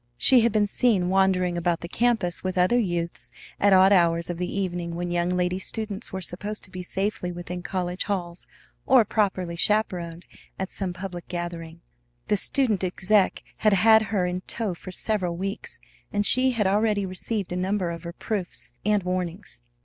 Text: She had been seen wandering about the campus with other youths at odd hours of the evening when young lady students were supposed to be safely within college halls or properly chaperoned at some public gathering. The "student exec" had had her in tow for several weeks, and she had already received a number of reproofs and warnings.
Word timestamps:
She 0.17 0.41
had 0.41 0.51
been 0.51 0.65
seen 0.65 1.09
wandering 1.09 1.59
about 1.59 1.81
the 1.81 1.87
campus 1.87 2.43
with 2.43 2.57
other 2.57 2.79
youths 2.79 3.31
at 3.59 3.71
odd 3.71 3.93
hours 3.93 4.31
of 4.31 4.39
the 4.39 4.51
evening 4.51 4.95
when 4.95 5.11
young 5.11 5.29
lady 5.29 5.59
students 5.59 6.11
were 6.11 6.23
supposed 6.23 6.63
to 6.63 6.71
be 6.71 6.81
safely 6.81 7.31
within 7.31 7.61
college 7.61 8.05
halls 8.05 8.47
or 8.87 9.05
properly 9.05 9.55
chaperoned 9.55 10.25
at 10.57 10.71
some 10.71 10.91
public 10.91 11.27
gathering. 11.27 11.81
The 12.29 12.37
"student 12.37 12.83
exec" 12.83 13.43
had 13.57 13.73
had 13.73 14.01
her 14.09 14.25
in 14.25 14.41
tow 14.47 14.73
for 14.73 14.89
several 14.91 15.37
weeks, 15.37 15.79
and 16.11 16.25
she 16.25 16.49
had 16.53 16.65
already 16.65 17.05
received 17.05 17.51
a 17.51 17.55
number 17.55 17.91
of 17.91 18.03
reproofs 18.03 18.73
and 18.83 19.03
warnings. 19.03 19.61